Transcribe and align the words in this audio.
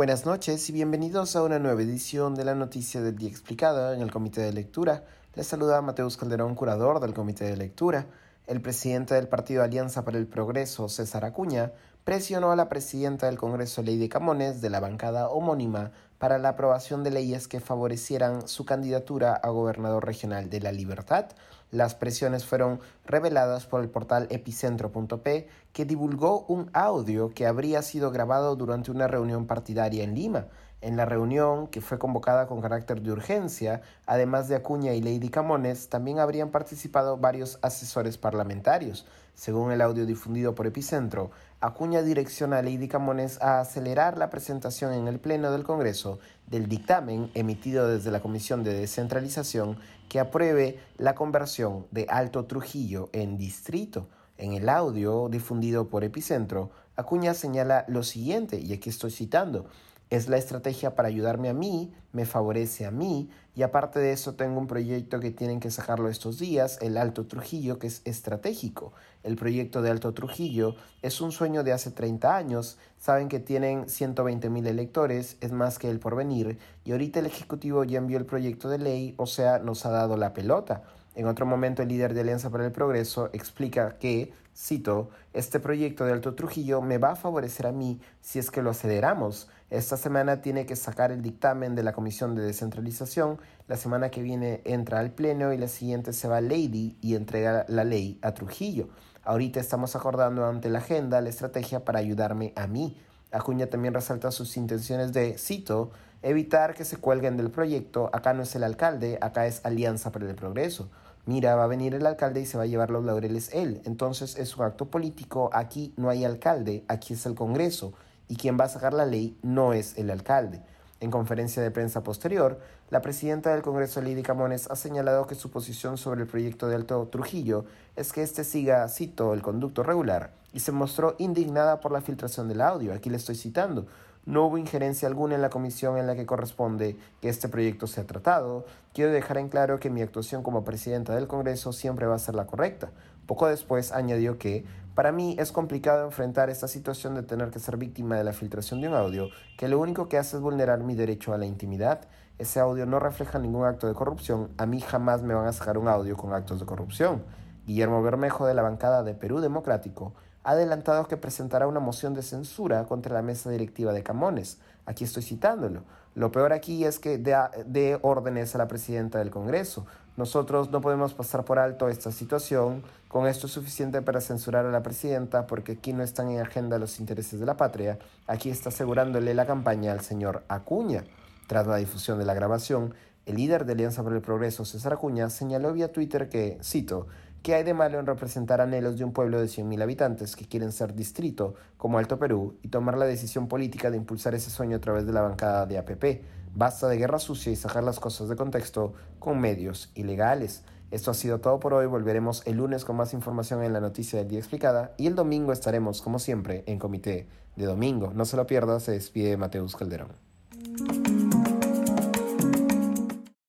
Buenas 0.00 0.24
noches 0.24 0.66
y 0.70 0.72
bienvenidos 0.72 1.36
a 1.36 1.42
una 1.42 1.58
nueva 1.58 1.82
edición 1.82 2.34
de 2.34 2.42
la 2.42 2.54
Noticia 2.54 3.02
del 3.02 3.16
Día 3.16 3.28
Explicada 3.28 3.94
en 3.94 4.00
el 4.00 4.10
Comité 4.10 4.40
de 4.40 4.50
Lectura. 4.50 5.04
Les 5.34 5.46
saluda 5.46 5.82
Mateus 5.82 6.16
Calderón, 6.16 6.54
curador 6.54 7.00
del 7.00 7.12
Comité 7.12 7.44
de 7.44 7.58
Lectura. 7.58 8.06
El 8.46 8.62
presidente 8.62 9.14
del 9.14 9.28
Partido 9.28 9.62
Alianza 9.62 10.02
para 10.02 10.16
el 10.16 10.26
Progreso, 10.26 10.88
César 10.88 11.26
Acuña, 11.26 11.72
presionó 12.10 12.50
a 12.50 12.56
la 12.56 12.68
presidenta 12.68 13.26
del 13.26 13.38
Congreso, 13.38 13.84
Lady 13.84 14.08
Camones, 14.08 14.60
de 14.60 14.68
la 14.68 14.80
bancada 14.80 15.28
homónima, 15.28 15.92
para 16.18 16.38
la 16.38 16.48
aprobación 16.48 17.04
de 17.04 17.12
leyes 17.12 17.46
que 17.46 17.60
favorecieran 17.60 18.48
su 18.48 18.64
candidatura 18.64 19.34
a 19.34 19.48
gobernador 19.50 20.04
regional 20.04 20.50
de 20.50 20.58
La 20.58 20.72
Libertad. 20.72 21.26
Las 21.70 21.94
presiones 21.94 22.44
fueron 22.44 22.80
reveladas 23.06 23.66
por 23.66 23.80
el 23.80 23.90
portal 23.90 24.26
epicentro.p, 24.30 25.46
que 25.72 25.84
divulgó 25.84 26.46
un 26.48 26.68
audio 26.72 27.30
que 27.32 27.46
habría 27.46 27.80
sido 27.80 28.10
grabado 28.10 28.56
durante 28.56 28.90
una 28.90 29.06
reunión 29.06 29.46
partidaria 29.46 30.02
en 30.02 30.16
Lima. 30.16 30.46
En 30.80 30.96
la 30.96 31.04
reunión, 31.04 31.68
que 31.68 31.80
fue 31.80 31.98
convocada 31.98 32.48
con 32.48 32.60
carácter 32.60 33.02
de 33.02 33.12
urgencia, 33.12 33.82
además 34.06 34.48
de 34.48 34.56
Acuña 34.56 34.94
y 34.94 35.00
Lady 35.02 35.28
Camones, 35.28 35.90
también 35.90 36.18
habrían 36.18 36.50
participado 36.50 37.18
varios 37.18 37.58
asesores 37.62 38.18
parlamentarios. 38.18 39.06
Según 39.34 39.72
el 39.72 39.80
audio 39.80 40.06
difundido 40.06 40.54
por 40.54 40.66
Epicentro, 40.66 41.30
Acuña 41.62 41.99
direcciona 42.02 42.58
a 42.58 42.62
Lady 42.62 42.88
Camones 42.88 43.40
a 43.40 43.60
acelerar 43.60 44.18
la 44.18 44.30
presentación 44.30 44.92
en 44.92 45.08
el 45.08 45.18
Pleno 45.18 45.50
del 45.50 45.64
Congreso 45.64 46.18
del 46.46 46.68
dictamen 46.68 47.30
emitido 47.34 47.88
desde 47.88 48.10
la 48.10 48.20
Comisión 48.20 48.64
de 48.64 48.74
Descentralización 48.74 49.78
que 50.08 50.20
apruebe 50.20 50.80
la 50.98 51.14
conversión 51.14 51.86
de 51.90 52.06
Alto 52.08 52.46
Trujillo 52.46 53.08
en 53.12 53.36
distrito. 53.36 54.08
En 54.36 54.54
el 54.54 54.68
audio 54.68 55.28
difundido 55.28 55.88
por 55.88 56.02
Epicentro, 56.02 56.70
Acuña 56.96 57.34
señala 57.34 57.84
lo 57.88 58.02
siguiente, 58.02 58.60
y 58.60 58.72
aquí 58.72 58.90
estoy 58.90 59.10
citando, 59.10 59.66
es 60.10 60.28
la 60.28 60.36
estrategia 60.36 60.96
para 60.96 61.08
ayudarme 61.08 61.48
a 61.48 61.54
mí, 61.54 61.92
me 62.12 62.26
favorece 62.26 62.84
a 62.84 62.90
mí 62.90 63.30
y 63.54 63.62
aparte 63.62 64.00
de 64.00 64.12
eso 64.12 64.34
tengo 64.34 64.58
un 64.58 64.66
proyecto 64.66 65.20
que 65.20 65.30
tienen 65.30 65.60
que 65.60 65.70
sacarlo 65.70 66.08
estos 66.08 66.38
días, 66.40 66.78
el 66.82 66.96
Alto 66.96 67.26
Trujillo, 67.26 67.78
que 67.78 67.86
es 67.86 68.02
estratégico. 68.04 68.92
El 69.22 69.36
proyecto 69.36 69.82
de 69.82 69.90
Alto 69.90 70.12
Trujillo 70.12 70.74
es 71.02 71.20
un 71.20 71.30
sueño 71.30 71.62
de 71.62 71.72
hace 71.72 71.92
30 71.92 72.36
años, 72.36 72.78
saben 72.98 73.28
que 73.28 73.38
tienen 73.38 73.88
120 73.88 74.50
mil 74.50 74.66
electores, 74.66 75.36
es 75.40 75.52
más 75.52 75.78
que 75.78 75.88
el 75.88 76.00
porvenir 76.00 76.58
y 76.84 76.90
ahorita 76.90 77.20
el 77.20 77.26
Ejecutivo 77.26 77.84
ya 77.84 77.98
envió 77.98 78.18
el 78.18 78.26
proyecto 78.26 78.68
de 78.68 78.78
ley, 78.78 79.14
o 79.16 79.26
sea, 79.26 79.60
nos 79.60 79.86
ha 79.86 79.90
dado 79.90 80.16
la 80.16 80.32
pelota. 80.32 80.82
En 81.14 81.26
otro 81.26 81.44
momento, 81.44 81.82
el 81.82 81.88
líder 81.88 82.14
de 82.14 82.20
Alianza 82.20 82.50
para 82.50 82.64
el 82.64 82.72
Progreso 82.72 83.30
explica 83.32 83.98
que, 83.98 84.32
cito, 84.56 85.10
este 85.32 85.58
proyecto 85.58 86.04
de 86.04 86.12
Alto 86.12 86.34
Trujillo 86.34 86.80
me 86.82 86.98
va 86.98 87.12
a 87.12 87.16
favorecer 87.16 87.66
a 87.66 87.72
mí 87.72 88.00
si 88.20 88.38
es 88.38 88.50
que 88.50 88.62
lo 88.62 88.70
aceleramos. 88.70 89.48
Esta 89.70 89.96
semana 89.96 90.40
tiene 90.40 90.66
que 90.66 90.76
sacar 90.76 91.12
el 91.12 91.22
dictamen 91.22 91.74
de 91.74 91.82
la 91.82 91.92
Comisión 91.92 92.34
de 92.34 92.42
Descentralización, 92.42 93.38
la 93.68 93.76
semana 93.76 94.10
que 94.10 94.22
viene 94.22 94.62
entra 94.64 95.00
al 95.00 95.12
Pleno 95.12 95.52
y 95.52 95.58
la 95.58 95.68
siguiente 95.68 96.12
se 96.12 96.28
va 96.28 96.40
Lady 96.40 96.96
y 97.00 97.14
entrega 97.14 97.64
la 97.68 97.84
ley 97.84 98.18
a 98.22 98.32
Trujillo. 98.34 98.88
Ahorita 99.22 99.60
estamos 99.60 99.94
acordando 99.96 100.46
ante 100.46 100.70
la 100.70 100.78
agenda 100.78 101.20
la 101.20 101.28
estrategia 101.28 101.84
para 101.84 101.98
ayudarme 101.98 102.52
a 102.56 102.66
mí. 102.66 102.96
Acuña 103.32 103.66
también 103.66 103.94
resalta 103.94 104.30
sus 104.30 104.56
intenciones 104.56 105.12
de, 105.12 105.38
cito, 105.38 105.90
evitar 106.22 106.74
que 106.74 106.84
se 106.84 106.96
cuelguen 106.96 107.36
del 107.36 107.50
proyecto, 107.50 108.10
acá 108.12 108.34
no 108.34 108.42
es 108.42 108.54
el 108.56 108.64
alcalde, 108.64 109.18
acá 109.20 109.46
es 109.46 109.60
Alianza 109.64 110.10
para 110.10 110.28
el 110.28 110.34
Progreso. 110.34 110.90
Mira, 111.26 111.54
va 111.54 111.64
a 111.64 111.68
venir 111.68 111.94
el 111.94 112.06
alcalde 112.06 112.40
y 112.40 112.46
se 112.46 112.56
va 112.56 112.64
a 112.64 112.66
llevar 112.66 112.90
los 112.90 113.04
laureles 113.04 113.50
él. 113.52 113.82
Entonces 113.84 114.36
es 114.36 114.56
un 114.56 114.64
acto 114.64 114.86
político, 114.90 115.50
aquí 115.52 115.94
no 115.96 116.08
hay 116.08 116.24
alcalde, 116.24 116.84
aquí 116.88 117.14
es 117.14 117.24
el 117.26 117.34
Congreso, 117.34 117.92
y 118.26 118.36
quien 118.36 118.58
va 118.58 118.64
a 118.64 118.68
sacar 118.68 118.94
la 118.94 119.06
ley 119.06 119.38
no 119.42 119.72
es 119.72 119.96
el 119.96 120.10
alcalde. 120.10 120.62
En 120.98 121.10
conferencia 121.10 121.62
de 121.62 121.70
prensa 121.70 122.02
posterior, 122.02 122.58
la 122.90 123.00
presidenta 123.00 123.52
del 123.52 123.62
Congreso, 123.62 124.02
Lidia 124.02 124.22
Camones, 124.22 124.70
ha 124.70 124.76
señalado 124.76 125.26
que 125.26 125.34
su 125.34 125.50
posición 125.50 125.96
sobre 125.96 126.22
el 126.22 126.26
proyecto 126.26 126.68
de 126.68 126.74
Alto 126.74 127.06
Trujillo 127.08 127.64
es 127.96 128.12
que 128.12 128.22
éste 128.22 128.44
siga, 128.44 128.86
cito, 128.88 129.32
el 129.32 129.40
conducto 129.40 129.82
regular, 129.82 130.32
y 130.52 130.60
se 130.60 130.72
mostró 130.72 131.14
indignada 131.18 131.80
por 131.80 131.92
la 131.92 132.00
filtración 132.00 132.48
del 132.48 132.60
audio. 132.60 132.92
Aquí 132.92 133.10
le 133.10 133.16
estoy 133.16 133.34
citando. 133.34 133.86
No 134.26 134.46
hubo 134.46 134.58
injerencia 134.58 135.08
alguna 135.08 135.34
en 135.34 135.42
la 135.42 135.48
comisión 135.48 135.96
en 135.96 136.06
la 136.06 136.14
que 136.14 136.26
corresponde 136.26 136.98
que 137.20 137.28
este 137.28 137.48
proyecto 137.48 137.86
sea 137.86 138.06
tratado. 138.06 138.66
Quiero 138.92 139.12
dejar 139.12 139.38
en 139.38 139.48
claro 139.48 139.80
que 139.80 139.88
mi 139.88 140.02
actuación 140.02 140.42
como 140.42 140.62
presidenta 140.62 141.14
del 141.14 141.26
Congreso 141.26 141.72
siempre 141.72 142.06
va 142.06 142.16
a 142.16 142.18
ser 142.18 142.34
la 142.34 142.46
correcta. 142.46 142.90
Poco 143.26 143.46
después 143.46 143.92
añadió 143.92 144.38
que, 144.38 144.64
para 144.94 145.12
mí 145.12 145.36
es 145.38 145.52
complicado 145.52 146.04
enfrentar 146.04 146.50
esta 146.50 146.68
situación 146.68 147.14
de 147.14 147.22
tener 147.22 147.50
que 147.50 147.60
ser 147.60 147.76
víctima 147.76 148.16
de 148.16 148.24
la 148.24 148.32
filtración 148.32 148.80
de 148.80 148.88
un 148.88 148.94
audio 148.94 149.28
que 149.56 149.68
lo 149.68 149.78
único 149.78 150.08
que 150.08 150.18
hace 150.18 150.36
es 150.36 150.42
vulnerar 150.42 150.80
mi 150.80 150.94
derecho 150.94 151.32
a 151.32 151.38
la 151.38 151.46
intimidad. 151.46 152.02
Ese 152.38 152.60
audio 152.60 152.86
no 152.86 152.98
refleja 152.98 153.38
ningún 153.38 153.64
acto 153.64 153.86
de 153.86 153.94
corrupción. 153.94 154.50
A 154.58 154.66
mí 154.66 154.80
jamás 154.80 155.22
me 155.22 155.32
van 155.32 155.46
a 155.46 155.52
sacar 155.52 155.78
un 155.78 155.88
audio 155.88 156.16
con 156.16 156.34
actos 156.34 156.60
de 156.60 156.66
corrupción. 156.66 157.22
Guillermo 157.66 158.02
Bermejo 158.02 158.46
de 158.46 158.54
la 158.54 158.62
bancada 158.62 159.02
de 159.02 159.14
Perú 159.14 159.40
Democrático 159.40 160.12
ha 160.42 160.52
adelantado 160.52 161.06
que 161.06 161.16
presentará 161.16 161.66
una 161.66 161.80
moción 161.80 162.14
de 162.14 162.22
censura 162.22 162.84
contra 162.84 163.14
la 163.14 163.22
mesa 163.22 163.50
directiva 163.50 163.92
de 163.92 164.02
Camones. 164.02 164.58
Aquí 164.86 165.04
estoy 165.04 165.22
citándolo. 165.22 165.82
Lo 166.14 166.32
peor 166.32 166.52
aquí 166.52 166.84
es 166.84 166.98
que 166.98 167.18
dé 167.18 167.98
órdenes 168.02 168.54
a 168.54 168.58
la 168.58 168.68
presidenta 168.68 169.18
del 169.18 169.30
Congreso. 169.30 169.86
Nosotros 170.16 170.70
no 170.70 170.80
podemos 170.80 171.14
pasar 171.14 171.44
por 171.44 171.58
alto 171.58 171.88
esta 171.88 172.10
situación. 172.10 172.82
Con 173.08 173.26
esto 173.26 173.46
es 173.46 173.52
suficiente 173.52 174.02
para 174.02 174.20
censurar 174.20 174.66
a 174.66 174.70
la 174.70 174.82
presidenta 174.82 175.46
porque 175.46 175.72
aquí 175.72 175.92
no 175.92 176.02
están 176.02 176.30
en 176.30 176.40
agenda 176.40 176.78
los 176.78 176.98
intereses 177.00 177.38
de 177.38 177.46
la 177.46 177.56
patria. 177.56 177.98
Aquí 178.26 178.50
está 178.50 178.70
asegurándole 178.70 179.34
la 179.34 179.46
campaña 179.46 179.92
al 179.92 180.00
señor 180.00 180.42
Acuña. 180.48 181.04
Tras 181.46 181.66
la 181.66 181.76
difusión 181.76 182.18
de 182.18 182.24
la 182.24 182.34
grabación, 182.34 182.94
el 183.26 183.36
líder 183.36 183.64
de 183.64 183.72
Alianza 183.72 184.02
por 184.02 184.12
el 184.12 184.20
Progreso, 184.20 184.64
César 184.64 184.94
Acuña, 184.94 185.30
señaló 185.30 185.72
vía 185.72 185.92
Twitter 185.92 186.28
que, 186.28 186.58
cito, 186.62 187.06
¿Qué 187.42 187.54
hay 187.54 187.64
de 187.64 187.72
malo 187.72 187.98
en 187.98 188.04
representar 188.04 188.60
anhelos 188.60 188.98
de 188.98 189.04
un 189.04 189.12
pueblo 189.12 189.40
de 189.40 189.46
100.000 189.46 189.82
habitantes 189.82 190.36
que 190.36 190.46
quieren 190.46 190.72
ser 190.72 190.94
distrito, 190.94 191.54
como 191.78 191.96
Alto 191.96 192.18
Perú, 192.18 192.58
y 192.62 192.68
tomar 192.68 192.98
la 192.98 193.06
decisión 193.06 193.48
política 193.48 193.90
de 193.90 193.96
impulsar 193.96 194.34
ese 194.34 194.50
sueño 194.50 194.76
a 194.76 194.80
través 194.80 195.06
de 195.06 195.14
la 195.14 195.22
bancada 195.22 195.64
de 195.64 195.78
APP? 195.78 196.22
Basta 196.54 196.86
de 196.86 196.98
guerra 196.98 197.18
sucia 197.18 197.50
y 197.50 197.56
sacar 197.56 197.82
las 197.82 197.98
cosas 197.98 198.28
de 198.28 198.36
contexto 198.36 198.92
con 199.18 199.40
medios 199.40 199.90
ilegales. 199.94 200.64
Esto 200.90 201.12
ha 201.12 201.14
sido 201.14 201.40
todo 201.40 201.60
por 201.60 201.72
hoy. 201.72 201.86
Volveremos 201.86 202.42
el 202.46 202.58
lunes 202.58 202.84
con 202.84 202.96
más 202.96 203.14
información 203.14 203.62
en 203.62 203.72
la 203.72 203.80
noticia 203.80 204.18
del 204.18 204.28
día 204.28 204.38
explicada 204.38 204.92
y 204.98 205.06
el 205.06 205.14
domingo 205.14 205.52
estaremos, 205.52 206.02
como 206.02 206.18
siempre, 206.18 206.62
en 206.66 206.78
comité 206.78 207.26
de 207.56 207.64
domingo. 207.64 208.12
No 208.14 208.26
se 208.26 208.36
lo 208.36 208.46
pierda, 208.46 208.80
se 208.80 208.92
despide 208.92 209.38
Mateus 209.38 209.76
Calderón. 209.76 210.29